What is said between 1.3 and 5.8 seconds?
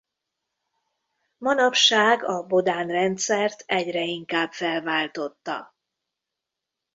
Manapság a Bodán-rendszert egyre inkább felváltotta.